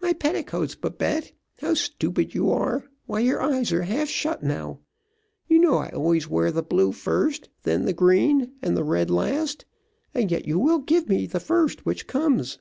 My 0.00 0.12
petticoats, 0.12 0.76
Babette; 0.76 1.32
how 1.58 1.74
stupid 1.74 2.32
you 2.32 2.48
are, 2.48 2.84
why, 3.06 3.18
your 3.18 3.42
eyes 3.42 3.72
are 3.72 3.82
half 3.82 4.08
shut 4.08 4.40
now; 4.40 4.78
you 5.48 5.58
know 5.58 5.78
I 5.78 5.88
always 5.88 6.28
wear 6.28 6.52
the 6.52 6.62
blue 6.62 6.92
first, 6.92 7.48
then 7.64 7.84
the 7.84 7.92
green, 7.92 8.52
and 8.62 8.76
the 8.76 8.84
red 8.84 9.10
last, 9.10 9.64
and 10.14 10.30
yet 10.30 10.46
you 10.46 10.60
will 10.60 10.78
give 10.78 11.08
me 11.08 11.26
the 11.26 11.40
first 11.40 11.84
which 11.84 12.06
comes. 12.06 12.60